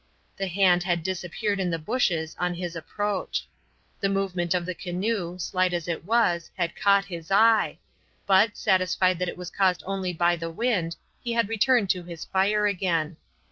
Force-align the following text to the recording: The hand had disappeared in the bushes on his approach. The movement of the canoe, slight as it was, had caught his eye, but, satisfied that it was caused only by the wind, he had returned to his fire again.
The 0.35 0.47
hand 0.47 0.81
had 0.81 1.03
disappeared 1.03 1.59
in 1.59 1.69
the 1.69 1.77
bushes 1.77 2.35
on 2.39 2.55
his 2.55 2.75
approach. 2.75 3.47
The 3.99 4.09
movement 4.09 4.55
of 4.55 4.65
the 4.65 4.73
canoe, 4.73 5.37
slight 5.37 5.73
as 5.75 5.87
it 5.87 6.05
was, 6.05 6.49
had 6.57 6.75
caught 6.75 7.05
his 7.05 7.29
eye, 7.29 7.77
but, 8.25 8.57
satisfied 8.57 9.19
that 9.19 9.29
it 9.29 9.37
was 9.37 9.51
caused 9.51 9.83
only 9.85 10.11
by 10.11 10.37
the 10.37 10.49
wind, 10.49 10.95
he 11.23 11.33
had 11.33 11.49
returned 11.49 11.91
to 11.91 12.01
his 12.01 12.25
fire 12.25 12.65
again. 12.65 13.17